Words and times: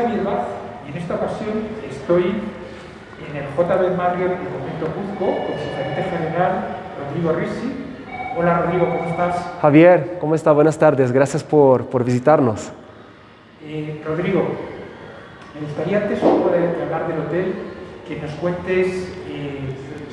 Javier 0.00 0.24
Vaz 0.24 0.46
y 0.86 0.92
en 0.92 0.96
esta 0.96 1.14
ocasión 1.14 1.50
estoy 1.90 2.22
en 2.22 3.36
el 3.36 3.44
JB 3.54 3.96
Marriott 3.98 4.30
de 4.30 4.48
Convento 4.48 4.86
Cuzco 4.86 5.26
con 5.26 5.58
su 5.58 5.76
gerente 5.76 6.02
general 6.04 6.52
Rodrigo 6.98 7.32
Risi. 7.32 7.74
Hola 8.34 8.62
Rodrigo, 8.62 8.88
¿cómo 8.88 9.10
estás? 9.10 9.58
Javier, 9.60 10.16
¿cómo 10.18 10.34
está? 10.34 10.52
Buenas 10.52 10.78
tardes, 10.78 11.12
gracias 11.12 11.44
por, 11.44 11.86
por 11.86 12.02
visitarnos. 12.04 12.72
Eh, 13.62 14.02
Rodrigo, 14.06 14.42
me 15.54 15.66
gustaría 15.66 15.98
antes 15.98 16.22
un 16.22 16.38
poco 16.38 16.50
de, 16.50 16.82
hablar 16.82 17.06
del 17.06 17.20
hotel 17.20 17.54
que 18.08 18.16
nos 18.22 18.30
cuentes 18.36 18.86
eh, 19.28 19.60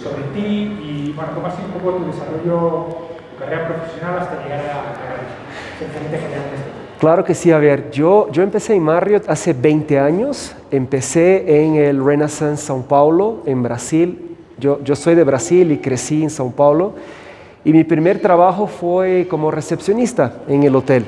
sobre 0.04 0.24
ti 0.34 0.80
y 0.84 1.14
bueno, 1.16 1.32
cómo 1.34 1.48
ha 1.48 1.52
sido 1.52 1.68
un 1.68 1.74
poco 1.74 1.98
tu 1.98 2.08
desarrollo, 2.08 2.88
tu 3.32 3.40
carrera 3.40 3.68
profesional 3.68 4.20
hasta 4.20 4.44
llegar 4.44 4.60
a, 4.60 4.92
a 4.92 5.80
ser 5.80 5.90
gerente 5.94 6.18
general 6.18 6.50
de 6.50 6.56
este 6.58 6.70
hotel. 6.72 6.77
Claro 7.00 7.24
que 7.24 7.36
sí, 7.36 7.52
a 7.52 7.60
ver, 7.60 7.92
yo, 7.92 8.28
yo 8.32 8.42
empecé 8.42 8.74
en 8.74 8.82
Marriott 8.82 9.30
hace 9.30 9.54
20 9.54 10.00
años, 10.00 10.56
empecé 10.72 11.64
en 11.64 11.76
el 11.76 12.04
Renaissance 12.04 12.72
São 12.72 12.82
Paulo, 12.82 13.44
en 13.46 13.62
Brasil. 13.62 14.36
Yo, 14.60 14.84
yo 14.84 14.96
soy 14.96 15.14
de 15.14 15.24
Brasil 15.24 15.72
y 15.72 15.78
crecí 15.78 16.24
en 16.24 16.30
São 16.30 16.52
Paulo. 16.52 16.94
Y 17.64 17.72
mi 17.72 17.84
primer 17.84 18.20
trabajo 18.20 18.66
fue 18.66 19.28
como 19.30 19.52
recepcionista 19.52 20.42
en 20.48 20.64
el 20.64 20.76
hotel. 20.76 21.06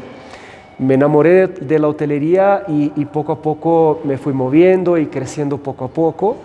Me 0.77 0.93
enamoré 0.93 1.47
de, 1.47 1.79
la 1.79 1.87
hotelería 1.87 2.65
y, 2.67 2.91
y, 2.95 3.05
poco 3.05 3.31
a 3.31 3.41
poco 3.41 3.99
me 4.03 4.19
fui 4.19 4.31
moviendo 4.31 4.95
y 4.95 5.07
creciendo 5.07 5.57
poco 5.57 5.85
a 5.85 5.87
poco. 5.87 6.35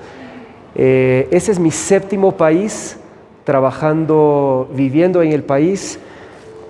Eh, 0.74 1.29
ese 1.30 1.52
es 1.52 1.59
mi 1.59 1.70
séptimo 1.70 2.32
país 2.32 2.98
trabajando, 3.45 4.70
viviendo 4.74 5.20
en 5.20 5.32
el 5.32 5.42
país 5.42 6.01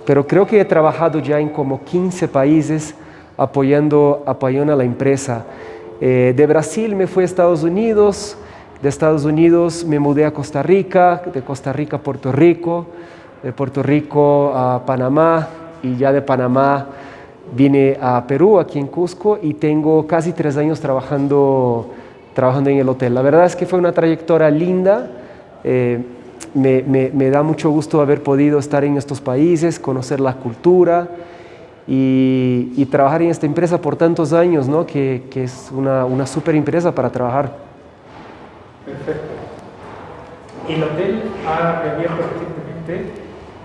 pero 0.07 0.27
creo 0.27 0.47
que 0.47 0.61
he 0.61 0.65
trabajado 0.65 1.19
ya 1.19 1.39
en 1.41 1.49
como 1.49 1.85
15 1.85 2.29
países 2.29 2.95
apoyando, 3.37 4.23
apoyando 4.27 4.73
a 4.73 4.77
la 4.77 4.85
empresa. 4.85 5.45
Eh, 6.01 6.35
de 6.37 6.47
Brasil 6.47 6.95
me 6.95 7.07
fui 7.07 7.23
a 7.23 7.27
Estados 7.27 7.63
Unidos, 7.63 8.37
de 8.83 8.89
Estados 8.89 9.25
Unidos 9.25 9.85
me 9.85 9.99
mudé 9.99 10.25
a 10.25 10.33
Costa 10.33 10.63
Rica, 10.63 11.23
de 11.33 11.43
Costa 11.43 11.73
Rica 11.73 11.97
a 11.97 12.01
Puerto 12.01 12.33
Rico, 12.33 12.87
de 13.43 13.53
Puerto 13.53 13.83
Rico 13.83 14.53
a 14.55 14.85
Panamá 14.85 15.49
y 15.83 15.97
ya 15.97 16.13
de 16.13 16.23
Panamá 16.23 16.87
vine 17.55 17.97
a 18.01 18.25
Perú, 18.27 18.59
aquí 18.59 18.79
en 18.79 18.87
Cusco, 18.87 19.39
y 19.41 19.55
tengo 19.55 20.07
casi 20.07 20.33
tres 20.33 20.57
años 20.57 20.81
trabajando, 20.81 21.91
trabajando 22.35 22.71
en 22.71 22.79
el 22.79 22.89
hotel. 22.89 23.15
La 23.15 23.23
verdad 23.23 23.45
es 23.45 23.55
que 23.55 23.67
fue 23.67 23.79
una 23.79 23.93
trayectoria 23.93 24.51
linda. 24.51 25.09
Eh, 25.63 26.03
me, 26.55 26.83
me, 26.83 27.11
me, 27.13 27.31
da 27.31 27.43
mucho 27.43 27.71
gusto 27.71 28.01
haber 28.01 28.23
podido 28.23 28.59
estar 28.59 28.85
en 28.85 28.97
estos 28.97 29.21
países, 29.21 29.79
conocer 29.79 30.21
la 30.21 30.35
cultura 30.35 31.09
y, 31.87 32.73
y 32.77 32.87
trabajar 32.87 33.23
en 33.23 33.31
esta 33.31 33.47
empresa 33.47 33.81
por 33.81 33.97
tantos 33.97 34.33
años, 34.33 34.69
¿no? 34.69 34.87
que, 34.87 35.25
que 35.31 35.45
es 35.45 35.71
una, 35.73 36.05
una 36.05 36.27
super 36.27 36.55
empresa 36.55 36.95
para 36.95 37.11
trabajar. 37.11 37.53
Perfecto. 38.87 39.35
El 40.69 40.83
hotel 40.83 41.23
ha 41.47 41.83
reabierto 41.83 42.23
recientemente 42.33 43.13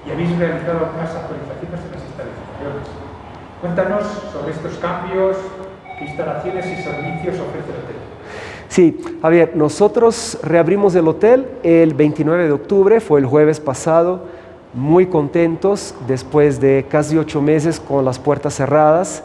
y 0.05 0.11
habéis 0.11 0.37
realizado 0.37 0.85
algunas 0.85 1.15
actualizaciones 1.15 1.79
en 1.85 1.91
las 1.91 2.03
instalaciones. 2.03 2.87
Cuéntanos 3.61 4.03
sobre 4.33 4.51
estos 4.51 4.77
cambios, 4.79 5.37
qué 5.97 6.05
instalaciones 6.05 6.65
y 6.65 6.81
servicios 6.81 7.39
ofrece 7.39 7.69
el 7.71 7.83
hotel. 7.83 7.98
Sí, 8.70 8.95
Javier, 9.23 9.53
nosotros 9.56 10.38
reabrimos 10.44 10.94
el 10.94 11.08
hotel 11.08 11.48
el 11.64 11.95
29 11.95 12.45
de 12.45 12.52
octubre, 12.52 13.00
fue 13.00 13.20
el 13.20 13.25
jueves 13.25 13.59
pasado, 13.59 14.25
muy 14.75 15.08
contentos 15.08 15.95
después 16.08 16.62
de 16.62 16.86
casi 16.88 17.17
ocho 17.17 17.42
meses 17.42 17.80
con 17.80 18.06
las 18.06 18.20
puertas 18.20 18.53
cerradas 18.53 19.23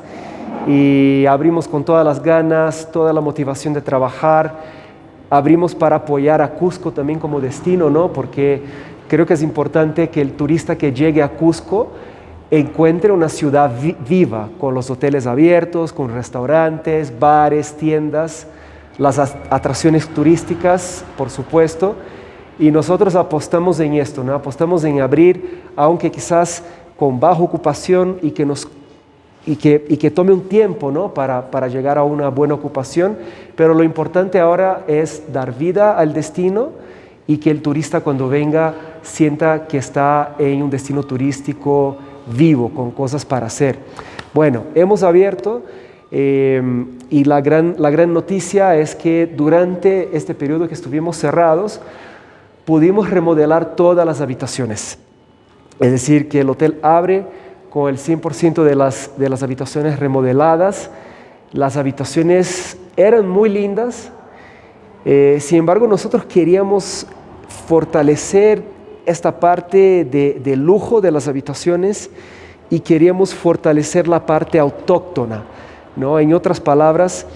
y 0.66 1.26
abrimos 1.26 1.68
con 1.68 1.84
todas 1.84 2.06
las 2.06 2.22
ganas, 2.22 2.90
toda 2.90 3.12
la 3.12 3.20
motivación 3.20 3.74
de 3.74 3.82
trabajar, 3.82 4.62
abrimos 5.28 5.74
para 5.74 5.96
apoyar 5.96 6.40
a 6.40 6.52
Cusco 6.52 6.90
también 6.92 7.18
como 7.18 7.38
destino, 7.38 7.90
¿no? 7.90 8.14
Porque 8.14 8.62
creo 9.08 9.26
que 9.26 9.34
es 9.34 9.42
importante 9.42 10.08
que 10.08 10.22
el 10.22 10.32
turista 10.32 10.78
que 10.78 10.94
llegue 10.94 11.22
a 11.22 11.28
Cusco 11.28 11.88
encuentre 12.50 13.12
una 13.12 13.28
ciudad 13.28 13.70
vi 13.78 13.94
viva, 14.08 14.48
con 14.58 14.72
los 14.72 14.88
hoteles 14.88 15.26
abiertos, 15.26 15.92
con 15.92 16.14
restaurantes, 16.14 17.12
bares, 17.20 17.76
tiendas 17.76 18.46
las 18.98 19.18
atracciones 19.18 20.08
turísticas, 20.08 21.04
por 21.16 21.30
supuesto, 21.30 21.96
y 22.58 22.70
nosotros 22.70 23.16
apostamos 23.16 23.80
en 23.80 23.94
esto, 23.94 24.22
¿no? 24.22 24.34
apostamos 24.34 24.84
en 24.84 25.00
abrir, 25.00 25.62
aunque 25.74 26.10
quizás 26.10 26.62
con 26.96 27.18
baja 27.18 27.42
ocupación 27.42 28.18
y 28.22 28.30
que, 28.30 28.46
nos, 28.46 28.68
y 29.44 29.56
que, 29.56 29.84
y 29.88 29.96
que 29.96 30.10
tome 30.10 30.32
un 30.32 30.48
tiempo 30.48 30.92
¿no? 30.92 31.12
para, 31.12 31.50
para 31.50 31.66
llegar 31.66 31.98
a 31.98 32.04
una 32.04 32.28
buena 32.28 32.54
ocupación, 32.54 33.16
pero 33.56 33.74
lo 33.74 33.82
importante 33.82 34.38
ahora 34.38 34.84
es 34.86 35.32
dar 35.32 35.56
vida 35.56 35.98
al 35.98 36.12
destino 36.12 36.70
y 37.26 37.38
que 37.38 37.50
el 37.50 37.62
turista 37.62 38.00
cuando 38.00 38.28
venga 38.28 38.74
sienta 39.02 39.66
que 39.66 39.78
está 39.78 40.36
en 40.38 40.62
un 40.62 40.70
destino 40.70 41.02
turístico 41.02 41.96
vivo, 42.26 42.70
con 42.70 42.90
cosas 42.92 43.24
para 43.24 43.46
hacer. 43.46 43.78
Bueno, 44.32 44.64
hemos 44.74 45.02
abierto 45.02 45.62
eh, 46.16 46.62
y 47.10 47.24
la 47.24 47.40
gran, 47.40 47.74
la 47.76 47.90
gran 47.90 48.14
noticia 48.14 48.76
es 48.76 48.94
que 48.94 49.26
durante 49.26 50.16
este 50.16 50.32
periodo 50.32 50.68
que 50.68 50.74
estuvimos 50.74 51.16
cerrados, 51.16 51.80
pudimos 52.64 53.10
remodelar 53.10 53.74
todas 53.74 54.06
las 54.06 54.20
habitaciones. 54.20 54.96
Es 55.80 55.90
decir, 55.90 56.28
que 56.28 56.42
el 56.42 56.50
hotel 56.50 56.78
abre 56.82 57.26
con 57.68 57.88
el 57.90 57.98
100% 57.98 58.62
de 58.62 58.76
las, 58.76 59.10
de 59.18 59.28
las 59.28 59.42
habitaciones 59.42 59.98
remodeladas. 59.98 60.88
Las 61.50 61.76
habitaciones 61.76 62.76
eran 62.96 63.28
muy 63.28 63.48
lindas, 63.48 64.12
eh, 65.04 65.38
sin 65.40 65.58
embargo 65.58 65.88
nosotros 65.88 66.26
queríamos 66.26 67.08
fortalecer 67.66 68.62
esta 69.04 69.40
parte 69.40 70.04
de, 70.04 70.40
de 70.44 70.54
lujo 70.54 71.00
de 71.00 71.10
las 71.10 71.26
habitaciones 71.26 72.08
y 72.70 72.78
queríamos 72.78 73.34
fortalecer 73.34 74.06
la 74.06 74.24
parte 74.24 74.60
autóctona 74.60 75.42
¿no? 75.96 76.18
En 76.18 76.34
otras 76.34 76.60
palabras, 76.60 77.26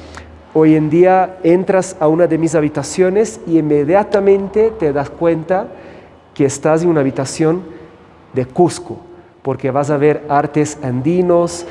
hoy 0.55 0.75
en 0.75 0.91
día 0.91 1.39
entras 1.43 1.97
a 2.01 2.09
una 2.09 2.27
de 2.27 2.39
mis 2.39 2.55
habitaciones 2.55 3.41
y 3.47 3.59
inmediatamente 3.59 4.73
te 4.79 4.93
das 4.93 5.11
cuenta 5.11 5.69
que 6.35 6.45
estás 6.45 6.83
en 6.83 6.89
una 6.89 7.01
habitación 7.01 7.63
de 8.33 8.47
Cusco, 8.47 8.99
porque 9.43 9.71
vas 9.71 9.91
a 9.91 9.97
ver 9.97 10.25
artes 10.29 10.79
andinos, 10.83 11.67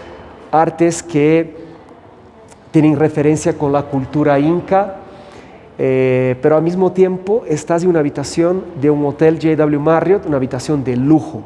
artes 0.52 1.04
que 1.04 1.56
tienen 2.72 2.98
referencia 2.98 3.58
con 3.58 3.72
la 3.72 3.84
cultura 3.84 4.40
inca, 4.40 4.98
eh, 5.78 6.36
pero 6.42 6.58
al 6.58 6.64
mismo 6.64 6.92
tiempo 6.92 7.44
estás 7.48 7.84
en 7.84 7.90
una 7.90 8.00
habitación 8.00 8.64
de 8.82 8.90
un 8.90 9.06
hotel 9.06 9.40
JW 9.40 9.80
Marriott, 9.80 10.26
una 10.26 10.38
habitación 10.38 10.84
de 10.84 10.96
lujo. 10.96 11.44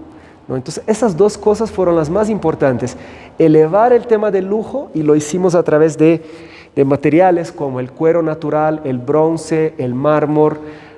Entonces, 0.56 0.84
esas 0.88 1.18
dos 1.18 1.38
cosas 1.38 1.72
fueron 1.72 1.96
las 1.96 2.10
más 2.10 2.30
importantes 2.30 2.98
elevar 3.38 3.94
el 3.94 4.08
tema 4.08 4.32
del 4.32 4.46
lujo 4.46 4.90
y 4.94 5.04
lo 5.04 5.16
hicimos 5.16 5.56
a 5.56 5.64
través 5.64 5.98
de, 5.98 6.22
materiales 6.86 7.52
como 7.52 7.80
el 7.80 7.92
cuero 7.92 8.22
natural, 8.22 8.82
el 8.86 8.98
bronce, 8.98 9.74
el 9.78 9.94
mármol, 9.94 10.58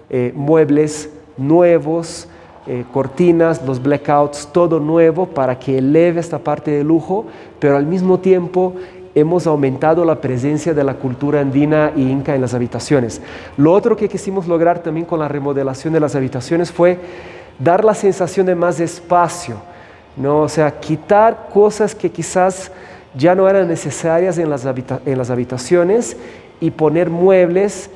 eh, 0.10 0.32
muebles 0.36 1.10
nuevos, 1.38 2.28
eh, 2.68 2.86
cortinas, 2.94 3.66
los 3.66 3.82
blackouts, 3.82 4.50
todo 4.54 4.80
nuevo 4.80 5.26
para 5.26 5.58
que 5.58 5.80
eleve 5.80 6.20
esta 6.20 6.40
parte 6.40 6.72
de 6.72 6.84
lujo, 6.84 7.26
pero 7.60 7.76
al 7.76 7.86
mismo 7.86 8.20
tiempo 8.20 8.76
hemos 9.16 9.48
aumentado 9.48 10.06
la 10.06 10.22
presencia 10.22 10.74
de 10.74 10.84
la 10.84 10.96
cultura 10.96 11.42
andina 11.42 11.92
y 11.96 12.10
inca 12.10 12.36
en 12.36 12.42
las 12.42 12.54
habitaciones. 12.54 13.22
Lo 13.58 13.74
otro 13.74 13.96
que 13.96 14.10
quisimos 14.10 14.48
lograr 14.48 14.80
también 14.80 15.06
con 15.06 15.20
la 15.20 15.28
remodelación 15.28 15.94
de 15.94 16.00
las 16.00 16.16
habitaciones 16.16 16.72
fue 16.72 16.98
dar 17.60 17.84
la 17.84 17.94
sensación 17.94 18.46
de 18.46 18.56
más 18.56 18.80
espacio 18.80 19.58
¿no? 20.16 20.42
O 20.42 20.50
sea, 20.50 20.80
quitar 20.80 21.50
cosas 21.52 21.96
que 21.96 22.12
quizás 22.12 22.72
ya 23.16 23.36
no 23.36 23.48
eran 23.48 23.68
necesarias 23.68 24.38
en 24.38 24.50
las, 24.50 24.66
habitaciones 25.30 26.18
y 26.60 26.72
poner 26.72 27.10
muebles, 27.10 27.90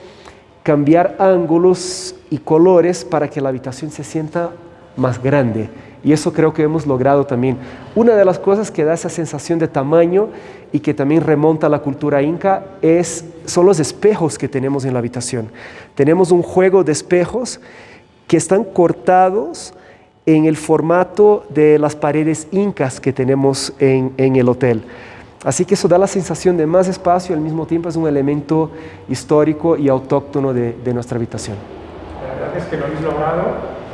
cambiar 0.63 1.15
ángulos 1.19 2.15
y 2.30 2.38
colores 2.38 3.06
para 3.06 3.30
que 3.30 3.42
la 3.42 3.50
habitación 3.50 3.92
se 3.92 4.04
sienta 4.04 4.51
más 4.95 5.21
grande. 5.21 5.69
Y 6.04 6.13
eso 6.13 6.31
creo 6.31 6.54
que 6.54 6.63
hemos 6.63 6.86
logrado 6.86 7.25
también. 7.25 7.57
Una 7.95 8.15
de 8.15 8.24
las 8.24 8.38
cosas 8.38 8.69
que 8.69 8.83
da 8.83 8.94
esa 8.94 9.09
sensación 9.09 9.59
de 9.59 9.68
tamaño 9.68 10.30
y 10.71 10.80
que 10.80 10.94
también 10.94 11.24
remonta 11.24 11.68
a 11.68 11.69
la 11.69 11.80
cultura 11.80 12.21
inca 12.21 12.63
es, 12.81 13.25
son 13.45 13.65
los 13.65 13.80
espejos 13.80 14.38
que 14.38 14.48
tenemos 14.48 14.86
en 14.86 14.94
la 14.94 15.00
habitación. 15.00 15.50
Tenemos 15.95 16.31
un 16.31 16.44
juego 16.44 16.83
de 16.83 16.92
espejos 16.92 17.59
que 18.27 18.38
están 18.38 18.63
cortados 18.63 19.74
en 20.25 20.45
el 20.45 20.57
formato 20.57 21.45
de 21.50 21.79
las 21.79 21.95
paredes 21.95 22.47
incas 22.51 23.00
que 23.00 23.13
tenemos 23.13 23.74
en, 23.79 24.13
en, 24.18 24.35
el 24.35 24.50
hotel. 24.50 24.83
Así 25.45 25.63
que 25.63 25.75
eso 25.75 25.88
da 25.88 25.97
la 25.97 26.07
sensación 26.07 26.57
de 26.57 26.68
más 26.68 26.89
espacio 26.89 27.33
y 27.33 27.38
al 27.38 27.44
mismo 27.44 27.65
tiempo 27.65 27.88
es 27.88 27.95
un 27.95 28.07
elemento 28.07 28.71
histórico 29.07 29.77
y 29.77 29.88
autóctono 29.88 30.53
de, 30.53 30.74
de 30.74 30.94
nuestra 30.94 31.15
habitación. 31.15 31.56
La 32.21 32.33
verdad 32.33 32.57
es 32.57 32.65
que 32.65 32.75
lo 32.75 32.85
habéis 32.85 33.01
logrado, 33.01 33.44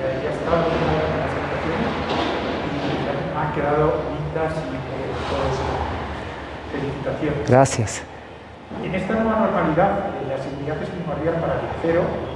ya, 0.02 0.24
ya 0.24 0.32
estado 0.34 0.66
en 0.66 0.82
las 1.22 1.30
habitaciones 1.38 1.92
y 2.82 3.38
han 3.38 3.54
quedado 3.54 3.94
lindas 4.10 4.54
y 4.58 4.78
todo 5.30 5.44
eso. 5.54 5.66
Felicitaciones. 6.72 7.48
Gracias. 7.48 8.02
En 8.84 8.96
esta 8.96 9.14
nueva 9.14 9.40
normalidad, 9.40 9.92
la 10.28 10.38
seguridad 10.42 10.82
es 10.82 10.90
primordial 10.90 11.36
para 11.36 11.54
el 11.54 11.62
viajero 11.62 12.02
y 12.02 12.33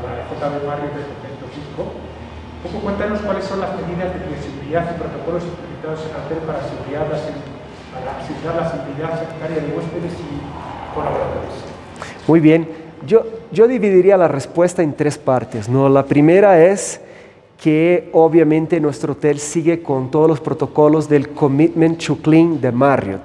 para 0.00 0.16
la 0.16 0.24
JB 0.28 0.66
Marriott 0.66 0.94
del 0.96 1.06
convento 1.12 1.46
Cisco. 1.54 1.82
Un 1.84 2.60
poco 2.64 2.84
cuéntanos 2.84 3.20
cuáles 3.20 3.44
son 3.44 3.60
las 3.60 3.70
medidas 3.76 4.12
de 4.12 4.20
bioseguridad 4.20 4.84
y 4.90 4.98
protocolos 5.00 5.44
implementados 5.44 6.00
en 6.04 6.12
hotel 6.16 6.38
para, 6.44 6.60
seguridad, 6.64 7.06
para 7.08 8.08
asegurar 8.20 8.54
la 8.56 8.66
seguridad 8.68 9.10
sanitaria 9.16 9.56
de 9.64 9.68
huéspedes 9.72 10.12
y 10.20 10.94
colaboradores. 10.94 11.56
Muy 12.26 12.40
bien, 12.40 12.68
yo, 13.06 13.24
yo 13.50 13.66
dividiría 13.66 14.16
la 14.16 14.28
respuesta 14.28 14.82
en 14.82 14.92
tres 14.92 15.16
partes. 15.16 15.68
¿no? 15.68 15.88
La 15.88 16.04
primera 16.04 16.62
es 16.62 17.00
que 17.60 18.08
obviamente 18.12 18.80
nuestro 18.80 19.12
hotel 19.12 19.38
sigue 19.38 19.82
con 19.82 20.10
todos 20.10 20.28
los 20.28 20.40
protocolos 20.40 21.08
del 21.08 21.30
Commitment 21.30 22.02
to 22.04 22.16
Clean 22.16 22.60
de 22.60 22.72
Marriott, 22.72 23.22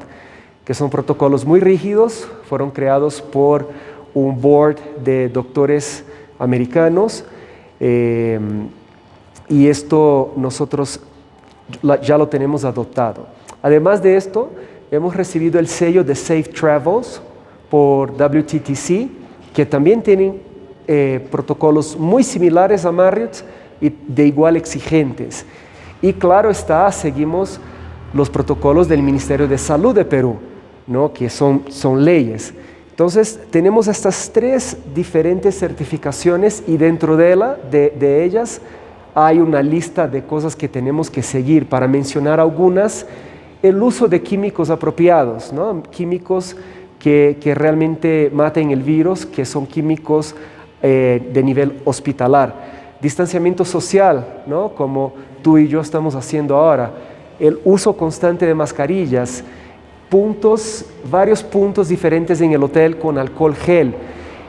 que 0.65 0.73
son 0.73 0.89
protocolos 0.89 1.45
muy 1.45 1.59
rígidos, 1.59 2.27
fueron 2.47 2.71
creados 2.71 3.21
por 3.21 3.69
un 4.13 4.41
board 4.41 4.77
de 5.03 5.29
doctores 5.29 6.03
americanos 6.39 7.23
eh, 7.79 8.39
y 9.47 9.67
esto 9.67 10.33
nosotros 10.37 10.99
ya 12.01 12.17
lo 12.17 12.27
tenemos 12.27 12.63
adoptado. 12.63 13.27
Además 13.61 14.01
de 14.01 14.17
esto, 14.17 14.51
hemos 14.91 15.15
recibido 15.15 15.59
el 15.59 15.67
sello 15.67 16.03
de 16.03 16.15
Safe 16.15 16.43
Travels 16.43 17.21
por 17.69 18.11
WTTC, 18.11 19.09
que 19.53 19.65
también 19.65 20.01
tienen 20.01 20.41
eh, 20.87 21.27
protocolos 21.31 21.97
muy 21.97 22.23
similares 22.23 22.85
a 22.85 22.91
Marriott, 22.91 23.43
y 23.81 23.89
de 23.89 24.27
igual 24.27 24.55
exigentes. 24.55 25.45
Y 26.01 26.13
claro 26.13 26.49
está, 26.49 26.91
seguimos 26.91 27.59
los 28.13 28.29
protocolos 28.29 28.87
del 28.87 29.01
Ministerio 29.01 29.47
de 29.47 29.57
Salud 29.57 29.93
de 29.93 30.05
Perú, 30.05 30.37
¿no? 30.87 31.11
que 31.11 31.29
son, 31.29 31.63
son 31.69 32.03
leyes. 32.03 32.53
Entonces, 32.95 33.39
tenemos 33.51 33.89
estas 33.89 34.31
tres 34.31 34.77
diferentes 34.95 35.59
certificaciones 35.59 36.63
y 36.65 36.77
dentro 36.77 37.17
de, 37.17 37.35
la, 37.35 37.57
de, 37.69 38.23
ellas 38.23 38.61
hay 39.13 39.39
una 39.39 39.61
lista 39.61 40.07
de 40.07 40.23
cosas 40.23 40.55
que 40.55 40.69
tenemos 40.69 41.09
que 41.09 41.21
seguir. 41.21 41.67
Para 41.67 41.89
mencionar 41.89 42.39
algunas, 42.39 43.05
el 43.61 43.83
uso 43.83 44.07
de 44.07 44.21
químicos 44.21 44.69
apropiados, 44.69 45.51
¿no? 45.51 45.83
químicos 45.91 46.55
que, 46.97 47.37
que 47.41 47.53
realmente 47.53 48.31
maten 48.33 48.71
el 48.71 48.81
virus, 48.81 49.25
que 49.25 49.43
son 49.43 49.67
químicos 49.67 50.33
eh, 50.81 51.29
de 51.33 51.43
nivel 51.43 51.81
hospitalar 51.83 52.75
distanciamiento 53.05 53.65
social, 53.65 54.41
¿no? 54.47 54.69
como 54.69 55.13
tú 55.41 55.57
y 55.57 55.67
yo 55.67 55.81
estamos 55.81 56.15
haciendo 56.15 56.55
ahora, 56.55 56.91
el 57.39 57.59
uso 57.63 57.95
constante 57.95 58.45
de 58.47 58.55
mascarillas, 58.55 59.43
puntos, 60.15 60.85
varios 61.11 61.43
puntos 61.43 61.89
diferentes 61.89 62.39
en 62.39 62.53
el 62.53 62.63
hotel 62.63 62.97
con 62.97 63.17
alcohol 63.17 63.53
gel, 63.53 63.93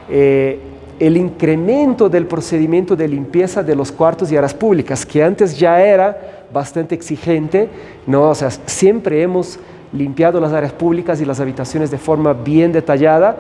eh, 0.09 0.61
el 1.01 1.17
incremento 1.17 2.09
del 2.09 2.27
procedimiento 2.27 2.95
de 2.95 3.09
limpieza 3.09 3.65
de 3.65 3.75
los 3.75 3.91
cuartos 3.91 4.31
y 4.31 4.37
áreas 4.37 4.55
públicas, 4.55 5.05
que 5.05 5.25
antes 5.25 5.59
ya 5.59 5.83
era 5.83 6.47
bastante 6.55 6.95
exigente, 6.95 7.69
¿no? 8.07 8.31
o 8.31 8.35
sea, 8.37 8.53
siempre 8.53 9.21
hemos 9.21 9.59
limpiado 9.93 10.39
las 10.39 10.53
áreas 10.53 10.73
públicas 10.73 11.21
y 11.21 11.25
las 11.25 11.41
habitaciones 11.41 11.91
de 11.91 11.99
forma 11.99 12.33
bien 12.33 12.71
detallada, 12.71 13.37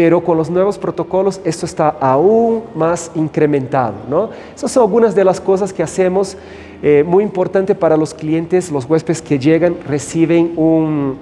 pero 0.00 0.24
con 0.24 0.38
los 0.38 0.48
nuevos 0.48 0.78
protocolos 0.78 1.42
esto 1.44 1.66
está 1.66 1.90
aún 2.00 2.62
más 2.74 3.10
incrementado. 3.14 3.96
¿no? 4.08 4.30
Esas 4.56 4.72
son 4.72 4.84
algunas 4.84 5.14
de 5.14 5.24
las 5.24 5.42
cosas 5.42 5.74
que 5.74 5.82
hacemos. 5.82 6.38
Eh, 6.82 7.04
muy 7.06 7.22
importante 7.22 7.74
para 7.74 7.98
los 7.98 8.14
clientes, 8.14 8.72
los 8.72 8.88
huéspedes 8.88 9.20
que 9.20 9.38
llegan 9.38 9.76
reciben 9.86 10.54
un, 10.56 11.18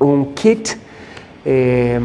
un 0.00 0.34
kit 0.34 0.68
eh, 1.46 1.98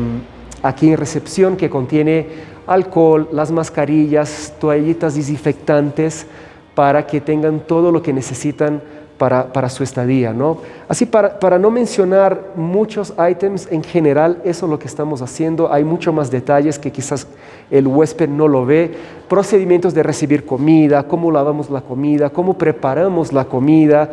aquí 0.63 0.87
en 0.87 0.95
recepción 0.95 1.57
que 1.57 1.69
contiene 1.69 2.27
alcohol, 2.65 3.27
las 3.33 3.51
mascarillas, 3.51 4.53
toallitas 4.57 5.15
desinfectantes 5.15 6.27
para 6.75 7.05
que 7.05 7.19
tengan 7.19 7.59
todo 7.59 7.91
lo 7.91 8.01
que 8.01 8.13
necesitan 8.13 8.81
para, 9.17 9.69
su 9.69 9.83
estadía. 9.83 10.33
¿no? 10.33 10.57
Así, 10.87 11.05
para, 11.05 11.39
para, 11.39 11.57
no 11.57 11.71
mencionar 11.71 12.51
muchos 12.55 13.13
ítems, 13.29 13.71
en 13.71 13.83
general, 13.83 14.41
eso 14.43 14.65
es 14.65 14.69
lo 14.69 14.79
que 14.79 14.87
estamos 14.87 15.21
haciendo. 15.21 15.71
Hay 15.71 15.83
mucho 15.83 16.11
más 16.11 16.29
detalles 16.29 16.77
que 16.77 16.91
quizás 16.91 17.27
el 17.71 17.87
huésped 17.87 18.29
no 18.29 18.47
lo 18.47 18.65
ve. 18.65 18.91
Procedimientos 19.27 19.93
de 19.93 20.03
recibir 20.03 20.45
comida, 20.45 21.03
cómo 21.03 21.31
lavamos 21.31 21.69
la 21.69 21.81
comida, 21.81 22.29
cómo 22.29 22.57
preparamos 22.57 23.31
la 23.31 23.45
comida, 23.45 24.09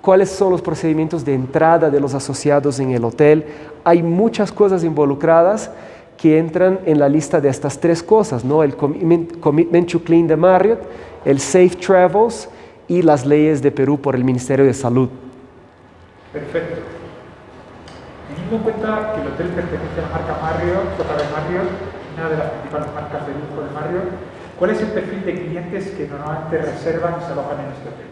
cuáles 0.00 0.30
son 0.30 0.50
los 0.50 0.62
procedimientos 0.62 1.24
de 1.24 1.34
entrada 1.34 1.88
de 1.90 2.00
los 2.00 2.14
asociados 2.14 2.78
en 2.80 2.90
el 2.90 3.04
hotel. 3.04 3.44
Hay 3.84 4.02
muchas 4.02 4.52
cosas 4.52 4.84
involucradas 4.84 5.70
que 6.16 6.38
entran 6.38 6.78
en 6.84 7.00
la 7.00 7.08
lista 7.08 7.40
de 7.40 7.48
estas 7.48 7.80
tres 7.80 8.02
cosas, 8.02 8.44
¿no? 8.44 8.62
El 8.62 8.76
Commitment 8.76 9.90
to 9.90 10.04
Clean 10.04 10.26
de 10.26 10.36
Marriott, 10.36 10.78
el 11.24 11.40
Safe 11.40 11.70
Travels, 11.70 12.48
y 12.92 13.00
las 13.00 13.24
leyes 13.24 13.62
de 13.62 13.70
Perú 13.70 13.98
por 13.98 14.14
el 14.14 14.22
Ministerio 14.22 14.66
de 14.66 14.74
Salud. 14.74 15.08
Perfecto. 16.30 16.82
Teniendo 18.28 18.56
en 18.56 18.62
cuenta 18.62 19.14
que 19.14 19.22
el 19.22 19.28
hotel 19.28 19.48
pertenece 19.48 19.98
a 19.98 20.02
la 20.02 20.08
marca 20.08 20.36
Marriott, 20.42 20.98
JB 20.98 21.22
Marriott, 21.32 21.70
una 22.18 22.28
de 22.28 22.36
las 22.36 22.50
principales 22.50 22.88
marcas 22.94 23.26
de 23.26 23.32
lujo 23.32 23.66
de 23.66 23.70
Marriott, 23.72 24.10
¿cuál 24.58 24.70
es 24.72 24.80
el 24.82 24.88
perfil 24.88 25.24
de 25.24 25.34
clientes 25.34 25.86
que 25.88 26.06
normalmente 26.06 26.58
reservan 26.58 27.14
y 27.18 27.24
se 27.24 27.32
alojan 27.32 27.60
en 27.60 27.72
este 27.72 27.88
hotel? 27.88 28.06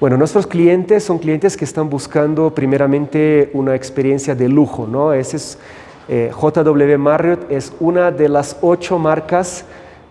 Bueno, 0.00 0.16
nuestros 0.16 0.46
clientes 0.46 1.04
son 1.04 1.18
clientes 1.18 1.54
que 1.54 1.66
están 1.66 1.90
buscando 1.90 2.54
primeramente 2.54 3.50
una 3.52 3.74
experiencia 3.74 4.34
de 4.34 4.48
lujo, 4.48 4.86
¿no? 4.86 5.12
Ese 5.12 5.36
es 5.36 5.58
eh, 6.08 6.32
JW 6.32 6.96
Marriott 6.96 7.50
es 7.50 7.74
una 7.78 8.10
de 8.10 8.30
las 8.30 8.56
ocho 8.62 8.98
marcas 8.98 9.66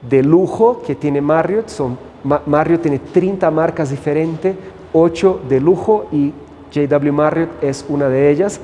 de 0.08 0.22
lujo 0.22 0.84
que 0.86 0.94
tiene 0.94 1.20
Marriott, 1.20 1.70
son 1.70 1.98
Marriott 2.24 2.82
tiene 2.82 3.00
30 3.00 3.50
marcas 3.52 3.90
diferentes, 3.90 4.56
8 4.94 5.42
de 5.48 5.60
lujo 5.60 6.08
y 6.12 6.34
JW 6.72 7.12
Marriott 7.12 7.64
es 7.64 7.86
una 7.88 8.10
de 8.10 8.30
ellas. 8.30 8.60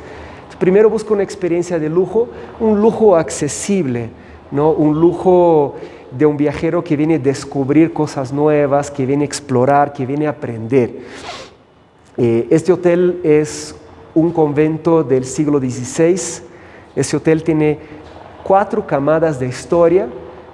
Primero 0.60 0.90
busco 0.90 1.14
una 1.14 1.24
experiencia 1.24 1.80
de 1.80 1.90
lujo, 1.90 2.30
un 2.60 2.80
lujo 2.82 3.16
accesible, 3.16 4.10
¿no? 4.52 4.72
un 4.72 5.00
lujo 5.00 5.76
de 6.12 6.26
un 6.26 6.38
viajero 6.38 6.84
que 6.84 6.96
viene 6.96 7.16
a 7.16 7.20
descubrir 7.20 7.92
cosas 7.92 8.32
nuevas, 8.32 8.92
que 8.92 9.06
viene 9.06 9.24
a 9.24 9.26
explorar, 9.26 9.94
que 9.94 10.06
viene 10.06 10.28
a 10.28 10.32
aprender. 10.32 11.00
Eh, 12.18 12.48
este 12.52 12.72
hotel 12.72 13.20
es 13.24 13.76
un 14.14 14.32
convento 14.32 15.04
del 15.04 15.26
siglo 15.26 15.60
XVI. 15.60 16.44
Este 16.96 17.18
hotel 17.18 17.44
tiene 17.44 17.80
cuatro 18.44 18.86
camadas 18.86 19.40
de 19.40 19.48
historia, 19.48 20.08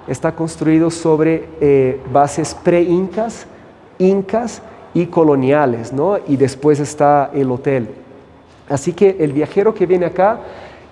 está 0.08 0.32
construido 0.32 0.90
sobre 0.90 1.44
eh, 1.60 2.00
bases 2.12 2.54
pre-incas, 2.54 3.46
incas 3.98 4.62
y 4.94 5.06
coloniales, 5.06 5.92
¿no? 5.92 6.18
Y 6.26 6.36
después 6.36 6.80
está 6.80 7.30
el 7.34 7.50
hotel. 7.50 7.88
Así 8.68 8.92
que 8.92 9.16
el 9.20 9.32
viajero 9.32 9.74
que 9.74 9.86
viene 9.86 10.06
acá 10.06 10.40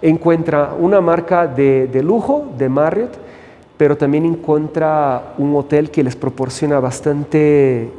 encuentra 0.02 0.74
una 0.78 1.00
marca 1.00 1.46
de, 1.46 2.02
lujo, 2.02 2.46
de 2.56 2.68
Marriott, 2.68 3.12
pero 3.76 3.96
también 3.96 4.24
encuentra 4.24 5.34
un 5.38 5.54
hotel 5.54 5.90
que 5.90 6.02
les 6.02 6.16
proporciona 6.16 6.80
bastante, 6.80 7.90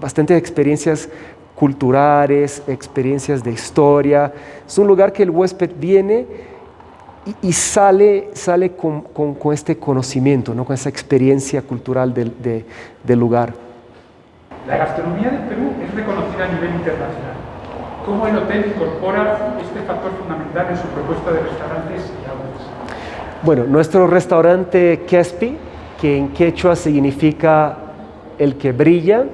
bastante 0.00 0.36
experiencias 0.36 1.08
culturales, 1.54 2.62
experiencias 2.66 3.42
de 3.42 3.52
historia. 3.52 4.32
Es 4.66 4.78
un 4.78 4.86
lugar 4.86 5.12
que 5.12 5.24
el 5.24 5.30
huésped 5.30 5.70
viene 5.78 6.26
y, 7.42 7.52
sale, 7.52 8.30
sale 8.34 8.72
con, 8.72 9.02
con, 9.02 9.52
este 9.52 9.78
conocimiento, 9.78 10.54
¿no? 10.54 10.64
con 10.64 10.74
esa 10.74 10.88
experiencia 10.88 11.62
cultural 11.62 12.12
del, 12.12 12.32
del 13.02 13.18
lugar. 13.18 13.54
La 14.66 14.76
gastronomía 14.76 15.30
del 15.30 15.42
Perú 15.42 15.72
es 15.82 15.94
reconocida 15.94 16.44
a 16.44 16.52
nivel 16.52 16.74
internacional. 16.74 17.34
¿Cómo 18.04 18.26
el 18.26 18.36
hotel 18.36 18.72
incorpora 18.74 19.56
este 19.62 19.80
factor 19.80 20.12
fundamental 20.12 20.66
en 20.70 20.76
su 20.76 20.86
propuesta 20.88 21.32
de 21.32 21.40
restaurantes 21.40 22.12
y 22.22 22.24
aguas? 22.26 22.68
Bueno, 23.42 23.64
nuestro 23.64 24.06
restaurante 24.06 25.04
Kespi, 25.06 25.56
que 26.00 26.18
en 26.18 26.28
quechua 26.28 26.76
significa 26.76 27.78
el 28.38 28.56
que 28.56 28.72
brilla, 28.72 29.24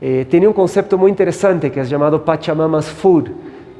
eh, 0.00 0.26
tiene 0.28 0.48
un 0.48 0.52
concepto 0.52 0.98
muy 0.98 1.10
interesante 1.10 1.70
que 1.70 1.80
es 1.80 1.88
llamado 1.88 2.24
Pachamama's 2.24 2.86
Food, 2.86 3.28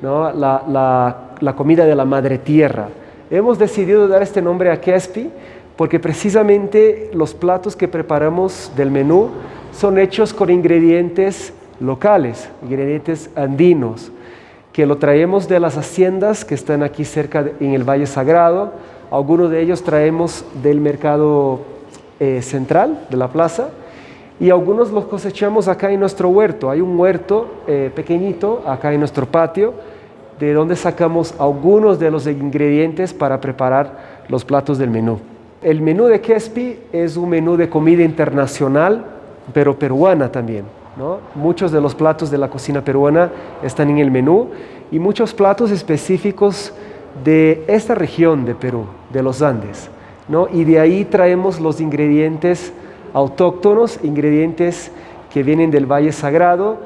¿no? 0.00 0.32
la, 0.32 0.62
la, 0.68 1.16
la 1.40 1.56
comida 1.56 1.84
de 1.84 1.94
la 1.94 2.04
madre 2.04 2.38
tierra. 2.38 2.88
Hemos 3.34 3.58
decidido 3.58 4.06
dar 4.06 4.22
este 4.22 4.40
nombre 4.40 4.70
a 4.70 4.80
Kespi 4.80 5.28
porque 5.76 5.98
precisamente 5.98 7.10
los 7.12 7.34
platos 7.34 7.74
que 7.74 7.88
preparamos 7.88 8.70
del 8.76 8.92
menú 8.92 9.30
son 9.72 9.98
hechos 9.98 10.32
con 10.32 10.50
ingredientes 10.50 11.52
locales, 11.80 12.48
ingredientes 12.62 13.30
andinos, 13.34 14.12
que 14.72 14.86
lo 14.86 14.98
traemos 14.98 15.48
de 15.48 15.58
las 15.58 15.76
haciendas 15.76 16.44
que 16.44 16.54
están 16.54 16.84
aquí 16.84 17.04
cerca 17.04 17.44
en 17.58 17.72
el 17.72 17.82
Valle 17.82 18.06
Sagrado. 18.06 18.74
Algunos 19.10 19.50
de 19.50 19.62
ellos 19.62 19.82
traemos 19.82 20.44
del 20.62 20.80
mercado 20.80 21.58
eh, 22.20 22.40
central, 22.40 23.04
de 23.10 23.16
la 23.16 23.26
plaza, 23.26 23.70
y 24.38 24.50
algunos 24.50 24.92
los 24.92 25.06
cosechamos 25.06 25.66
acá 25.66 25.90
en 25.90 25.98
nuestro 25.98 26.28
huerto. 26.28 26.70
Hay 26.70 26.80
un 26.80 26.96
huerto 26.96 27.48
eh, 27.66 27.90
pequeñito 27.92 28.62
acá 28.64 28.92
en 28.92 29.00
nuestro 29.00 29.26
patio 29.26 29.74
de 30.38 30.52
donde 30.52 30.76
sacamos 30.76 31.34
algunos 31.38 31.98
de 31.98 32.10
los 32.10 32.26
ingredientes 32.26 33.14
para 33.14 33.40
preparar 33.40 34.24
los 34.28 34.44
platos 34.44 34.78
del 34.78 34.90
menú. 34.90 35.18
El 35.62 35.80
menú 35.80 36.04
de 36.06 36.20
Kespi 36.20 36.78
es 36.92 37.16
un 37.16 37.30
menú 37.30 37.56
de 37.56 37.68
comida 37.68 38.02
internacional, 38.02 39.04
pero 39.52 39.78
peruana 39.78 40.30
también. 40.30 40.64
Muchos 41.34 41.72
de 41.72 41.80
los 41.80 41.94
platos 41.94 42.30
de 42.30 42.38
la 42.38 42.48
cocina 42.48 42.84
peruana 42.84 43.30
están 43.62 43.90
en 43.90 43.98
el 43.98 44.10
menú 44.10 44.48
y 44.90 44.98
muchos 44.98 45.34
platos 45.34 45.70
específicos 45.70 46.72
de 47.24 47.64
esta 47.66 47.94
región 47.94 48.44
de 48.44 48.54
Perú, 48.54 48.84
de 49.12 49.22
los 49.22 49.42
Andes. 49.42 49.88
Y 50.52 50.64
de 50.64 50.80
ahí 50.80 51.04
traemos 51.04 51.60
los 51.60 51.80
ingredientes 51.80 52.72
autóctonos, 53.12 54.00
ingredientes 54.02 54.90
que 55.32 55.42
vienen 55.42 55.70
del 55.70 55.86
Valle 55.86 56.12
Sagrado, 56.12 56.78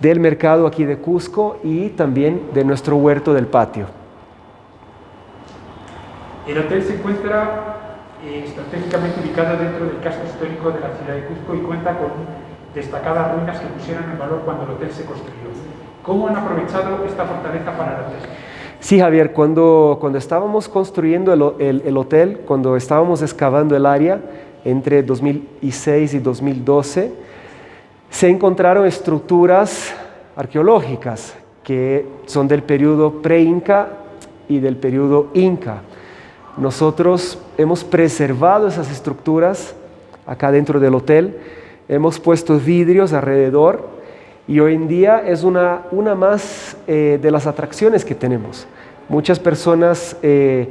del 0.00 0.18
mercado 0.18 0.66
aquí 0.66 0.84
de 0.84 0.98
Cusco 0.98 1.58
y 1.62 1.90
también 1.90 2.48
de 2.54 2.64
nuestro 2.64 2.96
huerto 2.96 3.34
del 3.34 3.46
patio. 3.46 3.86
El 6.46 6.58
hotel 6.58 6.82
se 6.82 6.94
encuentra 6.94 7.76
eh, 8.24 8.44
estratégicamente 8.46 9.20
ubicado 9.20 9.58
dentro 9.58 9.86
del 9.86 10.00
casco 10.00 10.24
histórico 10.26 10.70
de 10.70 10.80
la 10.80 10.90
ciudad 10.96 11.14
de 11.14 11.24
Cusco 11.26 11.54
y 11.54 11.58
cuenta 11.58 11.98
con 11.98 12.10
destacadas 12.74 13.36
ruinas 13.36 13.60
que 13.60 13.66
pusieron 13.66 14.10
en 14.10 14.18
valor 14.18 14.42
cuando 14.44 14.64
el 14.64 14.70
hotel 14.70 14.90
se 14.90 15.04
construyó. 15.04 15.40
¿Cómo 16.02 16.28
han 16.28 16.36
aprovechado 16.36 17.04
esta 17.04 17.24
fortaleza 17.24 17.76
para 17.76 17.94
el 17.94 18.00
hotel? 18.06 18.30
Sí, 18.80 18.98
Javier, 18.98 19.32
cuando, 19.32 19.98
cuando 20.00 20.18
estábamos 20.18 20.66
construyendo 20.68 21.54
el, 21.58 21.82
el, 21.84 21.96
hotel, 21.98 22.40
cuando 22.46 22.76
estábamos 22.76 23.20
excavando 23.20 23.76
el 23.76 23.84
área 23.84 24.20
entre 24.64 25.02
2006 25.02 26.14
y 26.14 26.18
2012, 26.18 27.12
se 28.10 28.28
encontraron 28.28 28.86
estructuras 28.86 29.94
arqueológicas 30.36 31.34
que 31.64 32.06
son 32.26 32.48
del 32.48 32.62
periodo 32.62 33.22
pre-inca 33.22 33.88
y 34.48 34.58
del 34.58 34.76
periodo 34.76 35.28
inca. 35.34 35.82
Nosotros 36.56 37.38
hemos 37.56 37.84
preservado 37.84 38.66
esas 38.66 38.90
estructuras 38.90 39.74
acá 40.26 40.50
dentro 40.50 40.80
del 40.80 40.94
hotel, 40.94 41.38
hemos 41.88 42.18
puesto 42.18 42.58
vidrios 42.58 43.12
alrededor 43.12 43.88
y 44.48 44.58
hoy 44.58 44.74
en 44.74 44.88
día 44.88 45.22
es 45.24 45.44
una, 45.44 45.82
una 45.92 46.14
más 46.14 46.76
eh, 46.86 47.18
de 47.22 47.30
las 47.30 47.46
atracciones 47.46 48.04
que 48.04 48.16
tenemos. 48.16 48.66
Muchas 49.08 49.38
personas 49.38 50.16
eh, 50.22 50.68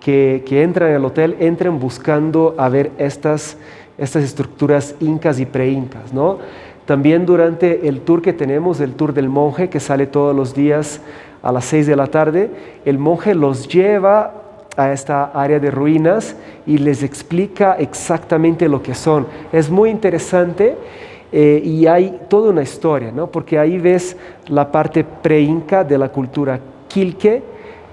que, 0.00 0.44
que, 0.46 0.62
entran 0.62 0.92
al 0.92 1.04
hotel 1.04 1.36
entran 1.40 1.78
buscando 1.78 2.54
a 2.58 2.68
ver 2.68 2.90
estas, 2.98 3.56
estas 3.96 4.24
estructuras 4.24 4.94
incas 5.00 5.40
y 5.40 5.46
pre-incas, 5.46 6.12
¿no? 6.12 6.38
También 6.86 7.26
durante 7.26 7.88
el 7.88 8.00
tour 8.00 8.22
que 8.22 8.32
tenemos, 8.32 8.80
el 8.80 8.94
tour 8.94 9.14
del 9.14 9.28
monje, 9.28 9.68
que 9.68 9.80
sale 9.80 10.06
todos 10.06 10.34
los 10.34 10.54
días 10.54 11.00
a 11.42 11.52
las 11.52 11.64
6 11.66 11.86
de 11.86 11.96
la 11.96 12.06
tarde, 12.08 12.50
el 12.84 12.98
monje 12.98 13.34
los 13.34 13.68
lleva 13.68 14.42
a 14.76 14.92
esta 14.92 15.24
área 15.34 15.60
de 15.60 15.70
ruinas 15.70 16.36
y 16.66 16.78
les 16.78 17.02
explica 17.02 17.74
exactamente 17.74 18.68
lo 18.68 18.82
que 18.82 18.94
son. 18.94 19.26
Es 19.52 19.70
muy 19.70 19.90
interesante 19.90 20.76
eh, 21.30 21.60
y 21.64 21.86
hay 21.86 22.20
toda 22.28 22.50
una 22.50 22.62
historia, 22.62 23.12
¿no? 23.12 23.26
porque 23.28 23.58
ahí 23.58 23.78
ves 23.78 24.16
la 24.48 24.70
parte 24.70 25.04
pre-inca 25.04 25.84
de 25.84 25.98
la 25.98 26.08
cultura 26.08 26.60
quilque, 26.88 27.42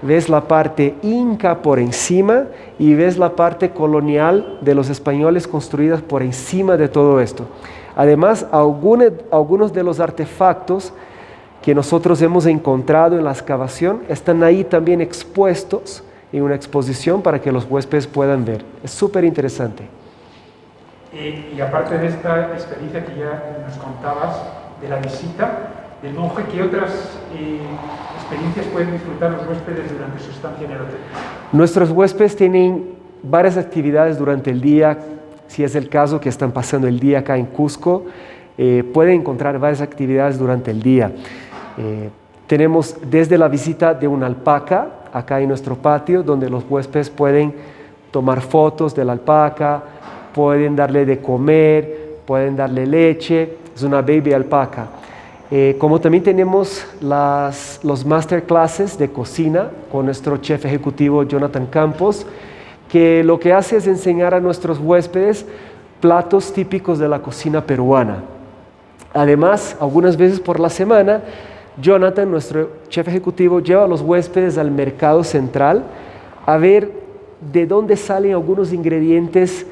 ves 0.02 0.28
la 0.28 0.42
parte 0.42 0.94
inca 1.02 1.60
por 1.60 1.78
encima 1.78 2.46
y 2.78 2.94
ves 2.94 3.18
la 3.18 3.36
parte 3.36 3.70
colonial 3.70 4.58
de 4.62 4.74
los 4.74 4.88
españoles 4.88 5.46
construidas 5.46 6.00
por 6.00 6.22
encima 6.22 6.76
de 6.76 6.88
todo 6.88 7.20
esto. 7.20 7.46
Además, 8.00 8.46
algunos 8.50 9.74
de 9.74 9.82
los 9.82 10.00
artefactos 10.00 10.90
que 11.60 11.74
nosotros 11.74 12.22
hemos 12.22 12.46
encontrado 12.46 13.18
en 13.18 13.24
la 13.24 13.32
excavación 13.32 14.00
están 14.08 14.42
ahí 14.42 14.64
también 14.64 15.02
expuestos 15.02 16.02
en 16.32 16.42
una 16.42 16.54
exposición 16.54 17.20
para 17.20 17.42
que 17.42 17.52
los 17.52 17.66
huéspedes 17.68 18.06
puedan 18.06 18.46
ver. 18.46 18.64
Es 18.82 18.90
súper 18.90 19.24
interesante. 19.24 19.84
y 21.12 21.60
aparte 21.60 21.98
de 21.98 22.06
esta 22.06 22.54
experiencia 22.54 23.04
que 23.04 23.18
ya 23.18 23.66
nos 23.66 23.76
contabas 23.76 24.44
de 24.80 24.88
la 24.88 24.96
visita 24.96 25.58
del 26.02 26.14
monje, 26.14 26.44
¿qué 26.50 26.62
otras 26.62 27.18
eh, 27.36 27.60
experiencias 28.18 28.64
pueden 28.72 28.92
disfrutar 28.92 29.32
los 29.32 29.46
huéspedes 29.46 29.92
durante 29.92 30.20
su 30.20 30.30
estancia 30.30 30.64
en 30.64 30.72
el 30.72 30.80
hotel? 30.80 30.96
Nuestros 31.52 31.90
huéspedes 31.90 32.34
tienen 32.34 32.94
varias 33.22 33.58
actividades 33.58 34.16
durante 34.18 34.50
el 34.50 34.62
día 34.62 34.96
si 35.50 35.64
es 35.64 35.74
el 35.74 35.88
caso 35.88 36.20
que 36.20 36.28
están 36.28 36.52
pasando 36.52 36.86
el 36.86 37.00
día 37.00 37.18
acá 37.18 37.36
en 37.36 37.46
Cusco, 37.46 38.04
eh, 38.56 38.84
pueden 38.94 39.20
encontrar 39.20 39.58
varias 39.58 39.80
actividades 39.80 40.38
durante 40.38 40.70
el 40.70 40.80
día. 40.80 41.10
Eh, 41.76 42.08
tenemos 42.46 42.96
desde 43.10 43.36
la 43.36 43.48
visita 43.48 43.92
de 43.92 44.06
una 44.06 44.26
alpaca 44.26 44.88
acá 45.12 45.40
en 45.40 45.48
nuestro 45.48 45.74
patio, 45.74 46.22
donde 46.22 46.48
los 46.48 46.64
huéspedes 46.70 47.10
pueden 47.10 47.52
tomar 48.12 48.42
fotos 48.42 48.94
de 48.94 49.04
la 49.04 49.10
alpaca, 49.10 49.82
pueden 50.32 50.76
darle 50.76 51.04
de 51.04 51.18
comer, 51.18 52.18
pueden 52.24 52.54
darle 52.54 52.86
leche, 52.86 53.56
es 53.74 53.82
una 53.82 54.02
baby 54.02 54.32
alpaca. 54.32 54.86
Eh, 55.50 55.74
como 55.80 56.00
también 56.00 56.22
tenemos 56.22 56.86
las, 57.00 57.80
los 57.82 58.06
masterclasses 58.06 58.96
de 58.96 59.10
cocina 59.10 59.68
con 59.90 60.04
nuestro 60.04 60.36
chef 60.36 60.64
ejecutivo 60.64 61.24
Jonathan 61.24 61.66
Campos, 61.66 62.24
que 62.90 63.22
lo 63.22 63.38
que 63.38 63.52
hace 63.52 63.76
es 63.76 63.86
enseñar 63.86 64.34
a 64.34 64.40
nuestros 64.40 64.78
huéspedes 64.78 65.46
platos 66.00 66.52
típicos 66.52 66.98
de 66.98 67.08
la 67.08 67.20
cocina 67.20 67.64
peruana. 67.64 68.24
Además, 69.14 69.76
algunas 69.80 70.16
veces 70.16 70.40
por 70.40 70.58
la 70.58 70.70
semana, 70.70 71.22
Jonathan, 71.80 72.30
nuestro 72.30 72.70
chef 72.88 73.06
ejecutivo, 73.08 73.60
lleva 73.60 73.84
a 73.84 73.88
los 73.88 74.00
huéspedes 74.02 74.58
al 74.58 74.70
mercado 74.70 75.22
central 75.22 75.84
a 76.46 76.56
ver 76.56 76.90
de 77.52 77.66
dónde 77.66 77.96
salen 77.96 78.32
algunos 78.32 78.72
ingredientes 78.72 79.66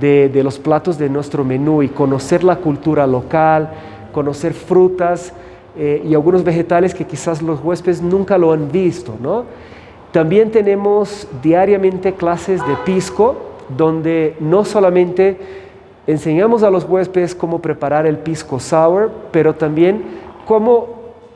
de, 0.00 0.42
los 0.42 0.58
platos 0.58 0.98
de 0.98 1.08
nuestro 1.08 1.44
menú 1.44 1.82
y 1.82 1.88
conocer 1.88 2.42
la 2.42 2.56
cultura 2.56 3.06
local, 3.06 3.70
conocer 4.12 4.52
frutas 4.52 5.32
eh, 5.76 6.02
y 6.04 6.14
algunos 6.14 6.42
vegetales 6.42 6.94
que 6.94 7.04
quizás 7.04 7.40
los 7.40 7.62
huéspedes 7.62 8.02
nunca 8.02 8.36
lo 8.36 8.52
han 8.52 8.70
visto, 8.70 9.14
¿no? 9.22 9.44
También 10.14 10.52
tenemos 10.52 11.26
diariamente 11.42 12.14
clases 12.14 12.64
de 12.68 12.76
pisco, 12.84 13.34
donde 13.76 14.36
no 14.38 14.64
solamente 14.64 15.36
enseñamos 16.06 16.62
a 16.62 16.70
los 16.70 16.88
huéspedes 16.88 17.34
cómo 17.34 17.60
preparar 17.60 18.06
el 18.06 18.18
pisco 18.18 18.60
sour, 18.60 19.10
pero 19.32 19.56
también 19.56 20.04
cómo 20.46 20.86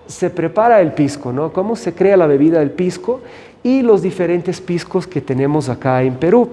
se 0.06 0.30
prepara 0.30 0.80
el 0.80 0.92
pisco, 0.92 1.32
¿no? 1.32 1.52
cómo 1.52 1.74
se 1.74 1.92
crea 1.92 2.16
la 2.16 2.28
bebida 2.28 2.60
del 2.60 2.70
pisco 2.70 3.18
y 3.64 3.82
los 3.82 4.00
diferentes 4.00 4.60
piscos 4.60 5.08
que 5.08 5.20
tenemos 5.20 5.68
acá 5.68 6.00
en 6.04 6.14
Perú. 6.14 6.48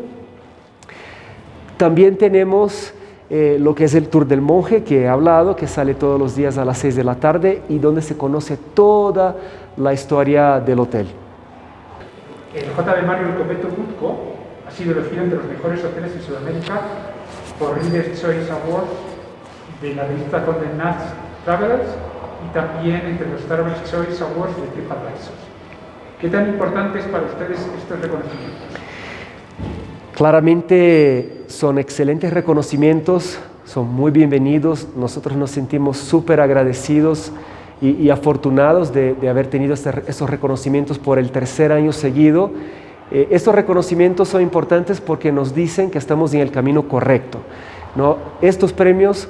También 1.77 2.17
tenemos 2.17 2.91
eh, 3.29 3.57
lo 3.59 3.75
que 3.75 3.83
es 3.83 3.93
el 3.93 4.07
Tour 4.07 4.25
del 4.25 4.41
Monje 4.41 4.83
que 4.83 5.03
he 5.03 5.07
hablado, 5.07 5.55
que 5.55 5.67
sale 5.67 5.93
todos 5.93 6.19
los 6.19 6.35
días 6.35 6.57
a 6.57 6.65
las 6.65 6.79
6 6.79 6.95
de 6.95 7.03
la 7.03 7.17
tarde 7.17 7.61
y 7.69 7.77
donde 7.77 8.01
se 8.01 8.17
conoce 8.17 8.57
toda 8.73 9.35
la 9.77 9.93
historia 9.93 10.59
del 10.59 10.79
hotel. 10.79 11.05
El 12.55 12.67
JB 12.67 13.05
Mario 13.05 13.37
Copeto 13.37 13.67
Cutco 13.67 14.15
ha 14.65 14.71
sido 14.71 14.93
elegido 14.93 15.23
entre 15.23 15.39
los 15.39 15.47
mejores 15.47 15.83
hoteles 15.83 16.13
en 16.13 16.21
Sudamérica 16.21 16.79
por 17.59 17.75
Reader's 17.75 18.21
Choice 18.21 18.49
Awards 18.49 18.91
de 19.81 19.93
la 19.93 20.05
revista 20.05 20.45
Condé 20.45 20.73
Nast 20.77 21.05
Travelers 21.43 21.89
y 22.47 22.53
también 22.53 23.01
entre 23.07 23.29
los 23.29 23.41
Travelers 23.41 23.83
Choice 23.91 24.23
Awards 24.23 24.55
de 24.55 24.67
TripAdvisor. 24.67 25.35
¿Qué 26.21 26.29
tan 26.29 26.47
importantes 26.47 27.03
para 27.05 27.25
ustedes 27.25 27.59
estos 27.59 27.99
reconocimientos? 27.99 28.67
Claramente 30.13 31.43
son 31.47 31.77
excelentes 31.77 32.31
reconocimientos, 32.31 33.37
son 33.65 33.93
muy 33.93 34.11
bienvenidos, 34.11 34.87
nosotros 34.95 35.35
nos 35.35 35.51
sentimos 35.51 35.97
súper 35.97 36.39
agradecidos 36.39 37.33
y, 37.81 38.09
afortunados 38.09 38.93
de, 38.93 39.15
haber 39.29 39.47
tenido 39.47 39.73
este 39.73 39.91
estos 40.07 40.29
reconocimientos 40.29 40.97
por 40.97 41.19
el 41.19 41.31
tercer 41.31 41.71
año 41.71 41.91
seguido. 41.91 42.51
Eh, 43.11 43.27
estos 43.31 43.53
reconocimientos 43.53 44.29
son 44.29 44.41
importantes 44.41 45.01
porque 45.01 45.31
nos 45.31 45.53
dicen 45.53 45.91
que 45.91 45.97
estamos 45.97 46.33
en 46.33 46.39
el 46.39 46.51
camino 46.51 46.87
correcto. 46.87 47.39
¿no? 47.95 48.17
Estos 48.41 48.73
premios, 48.73 49.27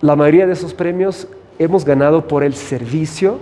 la 0.00 0.16
mayoría 0.16 0.46
de 0.46 0.54
esos 0.54 0.74
premios 0.74 1.28
hemos 1.58 1.84
ganado 1.84 2.26
por 2.26 2.42
el 2.42 2.54
servicio 2.54 3.38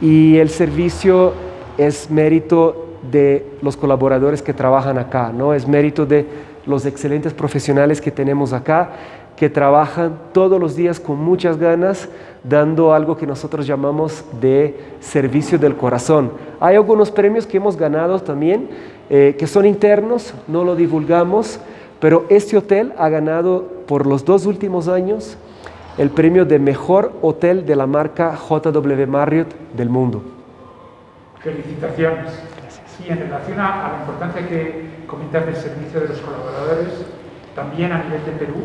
y 0.00 0.38
el 0.38 0.50
servicio 0.50 1.34
es 1.78 2.10
mérito 2.10 2.88
de 3.10 3.46
los 3.62 3.76
colaboradores 3.76 4.42
que 4.42 4.52
trabajan 4.52 4.98
acá, 4.98 5.32
¿no? 5.32 5.54
es 5.54 5.68
mérito 5.68 6.06
de 6.06 6.26
los 6.66 6.86
excelentes 6.86 7.34
profesionales 7.34 8.00
que 8.00 8.10
tenemos 8.10 8.52
acá 8.52 8.92
que 9.36 9.50
trabajan 9.50 10.18
todos 10.32 10.60
los 10.60 10.76
días 10.76 11.00
con 11.00 11.18
muchas 11.18 11.58
ganas, 11.58 12.08
dando 12.44 12.92
algo 12.92 13.16
que 13.16 13.26
nosotros 13.26 13.66
llamamos 13.66 14.24
de 14.40 14.78
servicio 15.00 15.58
del 15.58 15.76
corazón. 15.76 16.32
Hay 16.60 16.76
algunos 16.76 17.10
premios 17.10 17.46
que 17.46 17.56
hemos 17.56 17.76
ganado 17.76 18.20
también, 18.20 18.68
eh, 19.10 19.36
que 19.38 19.46
son 19.46 19.66
internos, 19.66 20.34
no 20.48 20.64
lo 20.64 20.76
divulgamos, 20.76 21.60
pero 22.00 22.26
este 22.28 22.56
hotel 22.56 22.92
ha 22.98 23.08
ganado 23.08 23.68
por 23.86 24.06
los 24.06 24.24
dos 24.24 24.46
últimos 24.46 24.88
años 24.88 25.36
el 25.98 26.10
premio 26.10 26.44
de 26.44 26.58
mejor 26.58 27.12
hotel 27.20 27.66
de 27.66 27.76
la 27.76 27.86
marca 27.86 28.34
JW 28.36 29.06
Marriott 29.06 29.48
del 29.74 29.88
mundo. 29.88 30.22
Felicitaciones. 31.40 32.32
Y 33.06 33.10
en 33.10 33.18
relación 33.18 33.58
a, 33.58 33.92
la 33.92 33.98
importancia 34.00 34.48
que 34.48 35.04
comentas 35.06 35.44
del 35.46 35.56
servicio 35.56 36.00
de 36.00 36.08
los 36.08 36.18
colaboradores, 36.18 37.04
también 37.54 37.92
a 37.92 38.04
nivel 38.04 38.24
de 38.24 38.32
Perú, 38.32 38.62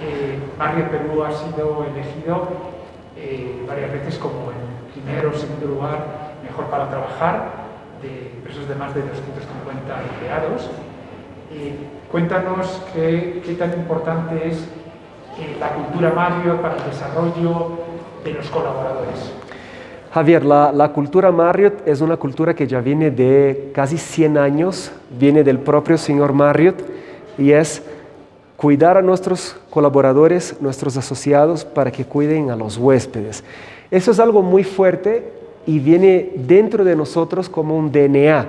eh, 0.00 0.38
Barrio 0.58 0.90
Perú 0.90 1.24
ha 1.24 1.32
sido 1.32 1.84
elegido 1.84 2.48
eh, 3.16 3.64
varias 3.68 3.92
veces 3.92 4.18
como 4.18 4.50
el 4.50 4.92
primero 4.92 5.30
o 5.30 5.34
segundo 5.34 5.66
lugar 5.66 6.34
mejor 6.42 6.66
para 6.66 6.88
trabajar 6.88 7.64
de 8.02 8.30
empresas 8.36 8.68
de 8.68 8.74
más 8.74 8.94
de 8.94 9.02
250 9.02 10.02
empleados. 10.02 10.70
Eh, 11.52 11.76
cuéntanos 12.10 12.82
qué, 12.92 13.56
tan 13.58 13.72
importante 13.72 14.48
es 14.48 14.58
eh, 15.38 15.56
la 15.60 15.70
cultura 15.70 16.12
Mario 16.12 16.60
para 16.60 16.76
el 16.76 16.84
desarrollo 16.84 17.78
de 18.24 18.32
los 18.32 18.48
colaboradores. 18.50 19.32
Javier, 20.12 20.44
la, 20.44 20.72
la, 20.72 20.90
cultura 20.90 21.32
Marriott 21.32 21.86
es 21.86 22.00
una 22.00 22.16
cultura 22.16 22.54
que 22.54 22.66
ya 22.66 22.80
viene 22.80 23.10
de 23.10 23.70
casi 23.74 23.98
100 23.98 24.38
años, 24.38 24.92
viene 25.10 25.42
del 25.42 25.58
propio 25.58 25.98
señor 25.98 26.32
Marriott 26.32 26.82
y 27.36 27.50
es 27.50 27.82
cuidar 28.56 28.96
a 28.96 29.02
nuestros 29.02 29.56
colaboradores, 29.70 30.56
nuestros 30.60 30.96
asociados, 30.96 31.64
para 31.64 31.90
que 31.90 32.04
cuiden 32.04 32.50
a 32.50 32.56
los 32.56 32.78
huéspedes. 32.78 33.44
Eso 33.90 34.10
es 34.10 34.20
algo 34.20 34.42
muy 34.42 34.64
fuerte 34.64 35.32
y 35.66 35.78
viene 35.78 36.30
dentro 36.34 36.84
de 36.84 36.96
nosotros 36.96 37.48
como 37.48 37.76
un 37.76 37.90
DNA. 37.90 38.46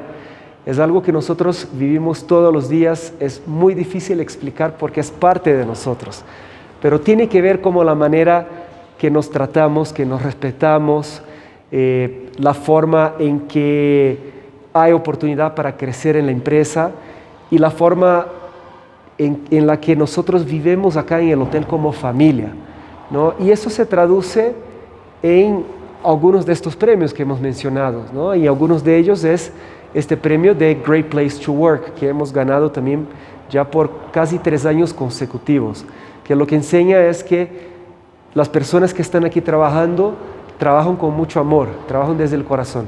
Es 0.65 0.79
algo 0.79 1.01
que 1.01 1.11
nosotros 1.11 1.67
vivimos 1.73 2.25
todos 2.25 2.51
los 2.51 2.69
días, 2.69 3.13
es 3.19 3.41
muy 3.45 3.75
difícil 3.75 4.19
explicar 4.19 4.77
porque 4.77 4.99
es 4.99 5.11
parte 5.11 5.55
de 5.55 5.65
nosotros, 5.65 6.23
pero 6.81 6.99
tiene 6.99 7.29
que 7.29 7.41
ver 7.41 7.61
como 7.61 7.83
la 7.83 7.93
manera 7.93 8.47
que 8.97 9.11
nos 9.11 9.29
tratamos, 9.29 9.93
que 9.93 10.05
nos 10.05 10.23
respetamos, 10.23 11.21
eh, 11.71 12.31
la 12.37 12.53
forma 12.53 13.13
en 13.19 13.41
que 13.41 14.17
hay 14.73 14.91
oportunidad 14.91 15.53
para 15.53 15.77
crecer 15.77 16.15
en 16.15 16.25
la 16.25 16.31
empresa 16.31 16.91
y 17.51 17.57
la 17.57 17.69
forma 17.69 18.25
en, 19.17 19.43
en, 19.49 19.67
la 19.67 19.79
que 19.79 19.95
nosotros 19.95 20.45
vivimos 20.45 20.97
acá 20.97 21.19
en 21.21 21.29
el 21.29 21.41
hotel 21.41 21.65
como 21.65 21.91
familia. 21.91 22.53
¿no? 23.09 23.33
Y 23.39 23.51
eso 23.51 23.69
se 23.69 23.85
traduce 23.85 24.53
en 25.21 25.63
algunos 26.03 26.45
de 26.45 26.53
estos 26.53 26.75
premios 26.75 27.13
que 27.13 27.23
hemos 27.23 27.39
mencionado, 27.39 28.03
¿no? 28.13 28.35
y 28.35 28.45
algunos 28.47 28.83
de 28.83 28.97
ellos 28.97 29.23
es 29.23 29.51
este 29.93 30.17
premio 30.17 30.53
de 30.53 30.75
Great 30.85 31.07
Place 31.07 31.39
to 31.43 31.51
Work, 31.51 31.93
que 31.95 32.07
hemos 32.07 32.31
ganado 32.31 32.69
también 32.69 33.07
ya 33.49 33.63
por 33.63 34.11
casi 34.11 34.37
tres 34.37 34.65
años 34.65 34.93
consecutivos, 34.93 35.85
que 36.23 36.35
lo 36.35 36.45
que 36.45 36.55
enseña 36.55 36.99
es 37.05 37.23
que 37.23 37.73
las 38.33 38.49
personas 38.49 38.93
que 38.93 39.01
están 39.01 39.23
aquí 39.23 39.39
trabajando 39.41 40.15
trabajan 40.57 40.95
con 40.95 41.13
mucho 41.13 41.39
amor, 41.39 41.69
trabajan 41.87 42.17
desde 42.17 42.35
el 42.35 42.43
corazón. 42.43 42.87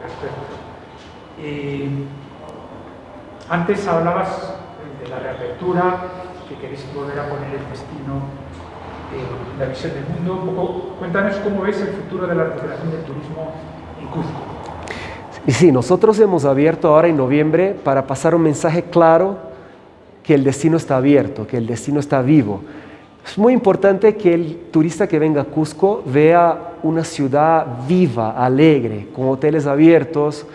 Perfecto. 0.00 0.36
antes 3.48 3.86
hablabas 3.86 4.57
la 5.18 5.32
reapertura, 5.32 5.96
que 6.48 6.56
queréis 6.56 6.84
volver 6.94 7.18
a 7.18 7.28
poner 7.28 7.54
el 7.54 7.68
destino 7.70 8.22
la 9.58 9.66
visión 9.66 9.92
del 9.94 10.04
mundo. 10.04 10.94
cuéntanos 10.98 11.36
cómo 11.36 11.62
ves 11.62 11.80
el 11.80 11.88
futuro 11.88 12.26
de 12.26 12.34
la 12.34 12.44
recuperación 12.44 12.90
del 12.90 13.00
turismo 13.02 13.52
en 14.00 14.06
Cusco. 14.08 14.32
Y 15.46 15.52
sí, 15.52 15.72
nosotros 15.72 16.18
hemos 16.20 16.44
abierto 16.44 16.88
ahora 16.88 17.08
en 17.08 17.16
noviembre 17.16 17.74
para 17.82 18.06
pasar 18.06 18.34
un 18.34 18.42
mensaje 18.42 18.84
claro 18.84 19.38
que 20.22 20.34
el 20.34 20.44
destino 20.44 20.76
está 20.76 20.98
abierto, 20.98 21.46
que 21.46 21.56
el 21.56 21.66
destino 21.66 22.00
está 22.00 22.20
vivo. 22.20 22.60
Es 23.26 23.38
muy 23.38 23.52
importante 23.52 24.16
que 24.16 24.34
el 24.34 24.68
turista 24.70 25.06
que 25.06 25.18
venga 25.18 25.42
a 25.42 25.44
Cusco 25.44 26.02
vea 26.04 26.74
una 26.82 27.02
ciudad 27.02 27.66
viva, 27.88 28.32
alegre, 28.32 29.08
con 29.14 29.28
hoteles 29.28 29.66
abiertos, 29.66 30.46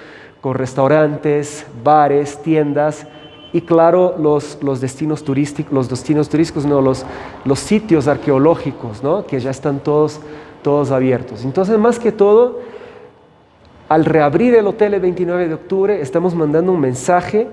con 0.41 0.53
restaurantes, 0.53 1.65
bares, 1.83 2.41
tiendas, 2.41 3.07
y 3.53 3.61
claro 3.61 4.15
los, 4.17 4.57
los 4.63 4.81
destinos 4.81 5.23
turísticos, 5.23 5.71
los 5.71 5.87
destinos 5.87 6.27
turísticos, 6.27 6.65
no, 6.65 6.81
los, 6.81 7.05
los 7.45 7.59
sitios 7.59 8.07
arqueológicos, 8.07 9.03
¿no? 9.03 9.25
que 9.25 9.39
ya 9.39 9.51
están 9.51 9.79
todos, 9.79 10.19
todos 10.63 10.89
abiertos. 10.89 11.45
Entonces, 11.45 11.77
más 11.77 11.99
que 11.99 12.11
todo, 12.11 12.59
al 13.87 14.05
reabrir 14.05 14.55
el 14.55 14.65
hotel 14.65 14.95
el 14.95 15.01
29 15.01 15.47
de 15.47 15.53
octubre, 15.53 16.01
estamos 16.01 16.33
mandando 16.33 16.71
un 16.71 16.79
mensaje 16.79 17.47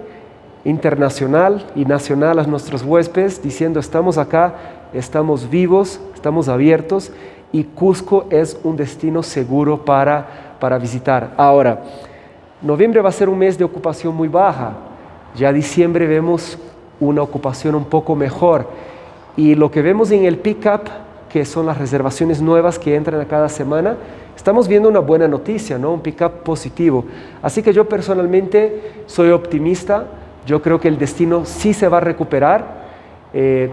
internacional 0.65 1.67
y 1.75 1.85
nacional 1.85 2.39
a 2.39 2.45
nuestros 2.45 2.83
huéspedes 2.83 3.43
diciendo 3.43 3.79
estamos 3.79 4.17
acá, 4.17 4.55
estamos 4.95 5.51
vivos, 5.51 6.01
estamos 6.15 6.49
abiertos 6.49 7.13
y 7.53 7.65
Cusco 7.65 8.25
es 8.31 8.59
un 8.65 8.77
destino 8.77 9.23
seguro 9.23 9.85
para, 9.85 10.57
para 10.61 10.79
visitar. 10.79 11.35
Ahora, 11.37 11.83
noviembre 12.63 13.03
va 13.03 13.11
a 13.11 13.13
ser 13.13 13.29
un 13.29 13.39
mes 13.39 13.59
de 13.59 13.65
ocupación 13.65 14.15
muy 14.15 14.29
baja, 14.29 14.90
ya 15.37 15.53
diciembre 15.53 16.07
vemos 16.07 16.59
una 17.01 17.23
ocupación 17.23 17.75
un 17.75 17.85
poco 17.85 18.15
mejor. 18.15 18.67
Y 19.37 19.55
lo 19.55 19.71
que 19.71 19.83
vemos 19.83 20.11
en 20.11 20.25
el 20.25 20.39
pick-up, 20.39 20.83
que 21.29 21.45
son 21.45 21.67
las 21.67 21.79
reservaciones 21.79 22.43
nuevas 22.43 22.79
que 22.79 22.95
entran 22.95 23.21
a 23.21 23.25
cada 23.27 23.49
semana, 23.49 23.97
estamos 24.37 24.69
viendo 24.69 24.89
una 24.89 24.99
buena 24.99 25.29
noticia, 25.29 25.79
¿no? 25.79 25.93
un 25.93 26.01
pick-up 26.01 26.43
positivo. 26.43 27.05
Así 27.43 27.63
que 27.63 27.73
yo 27.73 27.89
personalmente 27.89 29.03
soy 29.07 29.31
optimista, 29.31 30.07
yo 30.47 30.61
creo 30.61 30.81
que 30.81 30.89
el 30.89 30.99
destino 30.99 31.45
sí 31.45 31.73
se 31.73 31.89
va 31.89 31.99
a 31.99 32.01
recuperar. 32.01 32.81
Eh, 33.33 33.71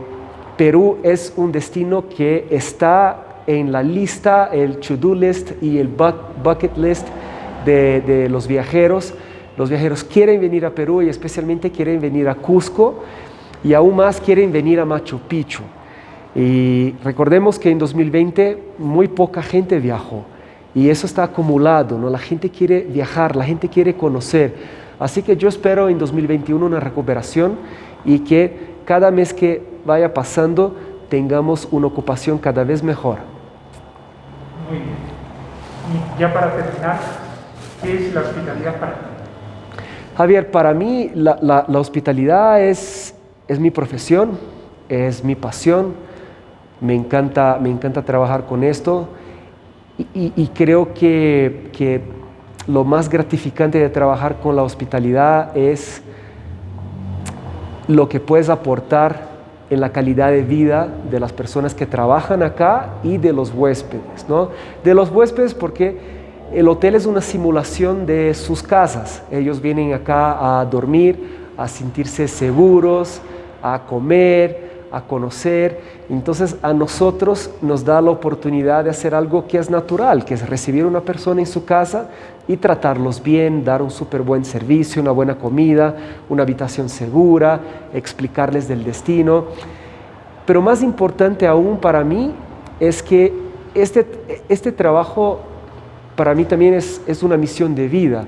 Perú 0.58 1.00
es 1.04 1.34
un 1.36 1.52
destino 1.52 2.06
que 2.08 2.48
está 2.50 3.24
en 3.48 3.72
la 3.72 3.82
lista, 3.82 4.50
el 4.52 4.78
to-do 4.78 5.16
list 5.16 5.52
y 5.62 5.78
el 5.80 5.88
bucket 5.88 6.78
list 6.78 7.08
de 7.66 8.28
los 8.30 8.48
viajeros. 8.48 9.14
Los 9.58 9.70
viajeros 9.70 10.04
quieren 10.04 10.40
venir 10.40 10.66
a 10.66 10.70
Perú 10.70 11.02
y 11.02 11.10
especialmente 11.10 11.72
quieren 11.72 12.00
venir 12.00 12.30
a 12.30 12.36
Cusco 12.36 13.04
y 13.64 13.74
aún 13.74 13.96
más 13.96 14.22
quieren 14.22 14.52
venir 14.52 14.80
a 14.80 14.86
Machu 14.86 15.20
Picchu. 15.20 15.64
Y 16.36 16.94
recordemos 17.04 17.58
que 17.58 17.72
en 17.72 17.80
2020 17.80 18.64
muy 18.78 19.08
poca 19.08 19.42
gente 19.42 19.80
viajó 19.80 20.26
y 20.76 20.90
eso 20.90 21.08
está 21.08 21.24
acumulado, 21.24 21.98
¿no? 21.98 22.08
La 22.12 22.20
gente 22.20 22.52
quiere 22.52 22.82
viajar, 22.82 23.36
la 23.36 23.44
gente 23.44 23.68
quiere 23.68 23.96
conocer. 23.96 24.54
Así 25.00 25.24
que 25.24 25.36
yo 25.36 25.50
espero 25.50 25.90
en 25.90 25.98
2021 25.98 26.64
una 26.64 26.80
recuperación 26.80 27.58
y 28.06 28.20
que 28.20 28.76
cada 28.86 29.10
mes 29.10 29.34
que 29.34 29.64
vaya 29.86 30.14
pasando 30.14 30.76
tengamos 31.10 31.68
una 31.72 31.88
ocupación 31.88 32.38
cada 32.38 32.64
vez 32.64 32.84
mejor. 32.84 33.18
Muy 34.70 34.78
bien. 34.78 34.96
Y 36.16 36.20
ya 36.20 36.32
para 36.32 36.56
terminar, 36.56 37.00
¿qué 37.82 37.96
es 37.96 38.14
la 38.14 38.22
hospitalidad 38.22 38.80
para 38.80 38.94
ti? 38.94 39.17
Javier, 40.18 40.50
para 40.50 40.74
mí 40.74 41.12
la, 41.14 41.68
hospitalidad 41.76 42.60
es, 42.60 43.14
mi 43.48 43.70
profesión, 43.70 44.32
es 44.90 45.24
mi 45.24 45.36
pasión, 45.36 45.94
me 46.82 46.96
encanta, 46.96 47.60
me 47.62 47.70
encanta 47.70 48.02
trabajar 48.02 48.48
con 48.48 48.64
esto 48.64 49.10
y, 50.16 50.48
creo 50.56 50.92
que, 50.96 51.70
que, 51.72 52.02
lo 52.66 52.84
más 52.84 53.10
gratificante 53.10 53.78
de 53.78 53.90
trabajar 53.90 54.38
con 54.40 54.56
la 54.56 54.64
hospitalidad 54.64 55.56
es 55.56 56.02
lo 57.88 58.10
que 58.10 58.20
puedes 58.20 58.50
aportar 58.50 59.28
en 59.70 59.80
la 59.80 59.92
calidad 59.92 60.32
de 60.32 60.42
vida 60.42 60.88
de 61.12 61.20
las 61.20 61.32
personas 61.32 61.76
que 61.76 61.86
trabajan 61.86 62.42
acá 62.42 62.96
y 63.04 63.18
de 63.18 63.34
los 63.34 63.54
huéspedes, 63.54 64.28
¿no? 64.28 64.50
De 64.84 64.96
los 64.96 65.12
huéspedes 65.12 65.54
porque 65.54 66.17
el 66.54 66.68
hotel 66.68 66.96
es 66.96 67.06
una 67.06 67.22
simulación 67.22 68.06
de 68.06 68.34
sus 68.34 68.64
casas. 68.64 69.22
Ellos 69.32 69.62
vienen 69.62 69.94
acá 69.94 70.60
a 70.60 70.66
dormir, 70.66 71.48
a 71.58 71.68
sentirse 71.68 72.28
seguros, 72.28 73.22
a 73.62 73.82
comer, 73.88 74.86
a 74.92 75.02
conocer. 75.02 75.82
Entonces 76.10 76.56
a 76.62 76.74
nosotros 76.74 77.50
nos 77.62 77.84
da 77.84 78.02
la 78.02 78.12
oportunidad 78.12 78.86
de 78.86 78.90
hacer 78.90 79.14
algo 79.14 79.46
que 79.48 79.58
es 79.58 79.70
natural, 79.70 80.24
que 80.24 80.36
es 80.36 80.48
recibir 80.48 80.84
a 80.84 80.88
una 80.88 81.02
persona 81.02 81.42
en 81.42 81.48
su 81.48 81.66
casa 81.66 82.10
y 82.48 82.56
tratarlos 82.58 83.22
bien, 83.22 83.66
dar 83.66 83.82
un 83.82 83.92
súper 83.92 84.22
buen 84.22 84.46
servicio, 84.46 85.02
una 85.02 85.12
buena 85.12 85.38
comida, 85.38 85.96
una 86.30 86.44
habitación 86.44 86.88
segura, 86.88 87.60
explicarles 87.94 88.68
del 88.68 88.86
destino. 88.86 89.46
Pero 90.46 90.62
más 90.62 90.82
importante 90.82 91.46
aún 91.46 91.78
para 91.78 92.06
mí 92.06 92.34
es 92.80 93.04
que 93.04 93.34
este, 93.74 94.08
este 94.48 94.72
trabajo 94.72 95.42
para 96.18 96.34
mí 96.34 96.46
también 96.46 96.74
es, 96.74 97.24
una 97.24 97.38
misión 97.38 97.76
de 97.76 97.88
vida, 97.88 98.26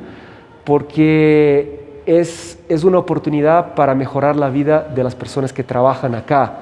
porque 0.63 2.01
es, 2.05 2.59
es 2.69 2.83
una 2.83 2.99
oportunidad 2.99 3.73
para 3.73 3.95
mejorar 3.95 4.35
la 4.35 4.49
vida 4.49 4.83
de 4.83 5.03
las 5.03 5.15
personas 5.15 5.51
que 5.51 5.63
trabajan 5.63 6.13
acá. 6.13 6.59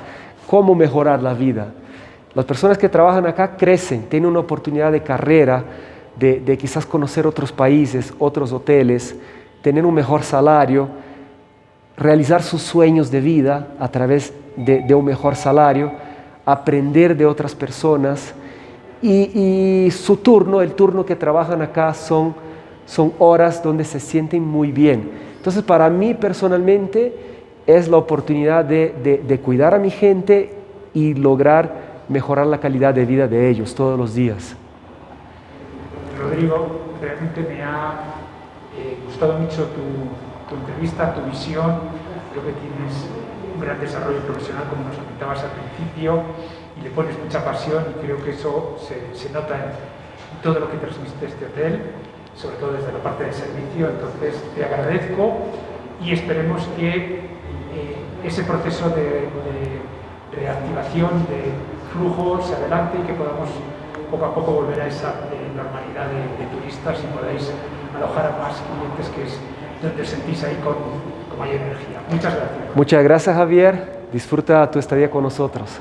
¿Cómo 0.47 0.73
mejorar 0.73 1.21
la 1.21 1.33
vida? 1.33 1.67
Las 2.33 2.45
personas 2.45 2.77
que 2.77 2.87
trabajan 2.87 3.27
acá 3.27 3.57
crecen, 3.57 4.03
tienen 4.03 4.29
una 4.29 4.39
oportunidad 4.39 4.91
de 4.91 5.03
carrera, 5.03 5.65
de, 6.17 6.57
quizás 6.57 6.85
conocer 6.85 7.27
otros 7.27 7.51
países, 7.51 8.13
otros 8.17 8.53
hoteles, 8.53 9.15
tener 9.61 9.85
un 9.85 9.93
mejor 9.93 10.23
salario, 10.23 10.87
realizar 11.97 12.41
sus 12.41 12.61
sueños 12.61 13.11
de 13.11 13.19
vida 13.19 13.67
a 13.79 13.89
través 13.89 14.33
de 14.55 14.95
un 14.95 15.03
mejor 15.03 15.35
salario, 15.35 15.91
aprender 16.45 17.17
de 17.17 17.25
otras 17.25 17.53
personas 17.53 18.33
y, 19.01 19.89
su 19.91 20.17
turno, 20.17 20.61
el 20.61 20.73
turno 20.73 21.05
que 21.05 21.15
trabajan 21.15 21.61
acá 21.61 21.93
son 21.93 22.35
son 22.85 23.11
horas 23.19 23.61
donde 23.61 23.83
se 23.83 23.99
sienten 23.99 24.43
muy 24.45 24.71
bien. 24.71 25.11
Entonces, 25.35 25.61
para 25.61 25.89
mí 25.89 26.13
personalmente 26.13 27.13
es 27.65 27.89
la 27.89 27.97
oportunidad 27.97 28.63
de, 28.63 28.95
de- 29.03 29.17
de 29.17 29.39
cuidar 29.41 29.73
a 29.73 29.77
mi 29.77 29.89
gente 29.89 30.53
y 30.93 31.13
lograr 31.13 31.69
mejorar 32.07 32.47
la 32.47 32.59
calidad 32.61 32.93
de 32.93 33.05
vida 33.05 33.27
de 33.27 33.49
ellos 33.49 33.75
todos 33.75 33.99
los 33.99 34.15
días. 34.15 34.55
Rodrigo, 36.17 36.67
realmente 37.01 37.41
me 37.41 37.61
ha 37.61 37.93
eh, 38.77 38.97
gustado 39.05 39.33
mucho 39.33 39.63
tu, 39.65 40.49
tu 40.49 40.55
entrevista, 40.61 41.13
tu 41.13 41.21
visión. 41.29 41.71
Creo 42.31 42.45
que 42.45 42.53
tienes 42.53 43.05
un 43.53 43.61
gran 43.61 43.79
desarrollo 43.81 44.19
profesional, 44.19 44.63
como 44.69 44.83
nos 44.87 44.95
comentabas 44.97 45.43
al 45.43 45.51
principio, 45.51 46.21
y 46.79 46.83
le 46.83 46.89
pones 46.91 47.17
mucha 47.17 47.43
pasión 47.43 47.85
y 47.95 48.05
creo 48.05 48.23
que 48.23 48.31
eso 48.31 48.77
se, 48.79 49.15
se 49.17 49.31
nota 49.33 49.55
en 49.55 50.41
todo 50.41 50.59
lo 50.59 50.69
que 50.69 50.77
transmite 50.77 51.25
este 51.25 51.45
hotel, 51.45 51.81
sobre 52.35 52.57
todo 52.57 52.73
desde 52.73 52.91
la 52.91 52.99
parte 52.99 53.25
de 53.25 53.33
servicio. 53.33 53.89
Entonces, 53.89 54.35
te 54.55 54.63
agradezco 54.63 55.37
y 56.03 56.13
esperemos 56.13 56.67
que 56.77 56.95
eh, 56.95 57.95
ese 58.23 58.43
proceso 58.43 58.89
de, 58.89 59.27
reactivación 60.31 61.25
de 61.25 61.49
flujo 61.91 62.39
se 62.43 62.53
adelante 62.53 62.99
y 63.01 63.07
que 63.07 63.13
podamos 63.13 63.49
poco 64.11 64.25
a 64.25 64.35
poco 64.35 64.51
volver 64.51 64.81
a 64.81 64.87
esa 64.87 65.09
eh, 65.31 65.49
normalidad 65.55 66.05
de, 66.05 66.45
turistas 66.55 66.99
y 67.03 67.07
podáis 67.17 67.51
alojar 67.95 68.27
a 68.27 68.37
más 68.37 68.61
clientes 68.61 69.09
que 69.15 69.23
es 69.23 69.39
donde 69.81 70.05
sentís 70.05 70.43
ahí 70.43 70.59
con 70.63 70.75
mayor 71.39 71.55
energía. 71.55 72.01
Muchas 72.09 72.35
gracias. 72.35 72.75
Muchas 72.75 73.03
gracias 73.03 73.35
Javier, 73.35 73.99
disfruta 74.11 74.69
tu 74.69 74.77
estadía 74.77 75.09
con 75.09 75.23
nosotros. 75.23 75.79